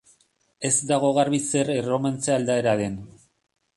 Ez 0.69 0.77
dago 0.93 1.11
garbi 1.19 1.41
zer 1.49 1.69
erromantze 1.75 2.35
aldaera 2.39 2.75
den. 2.81 2.97